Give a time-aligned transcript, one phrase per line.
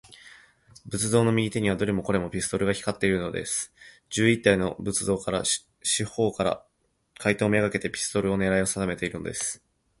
[0.87, 3.71] 仏像の右手には、どれもこれも、ピストルが光っているのです。
[4.09, 5.43] 十一体の仏像が、
[5.83, 6.65] 四ほうから、
[7.19, 9.63] 怪盗めがけて、ピストルのねらいをさだめているのです。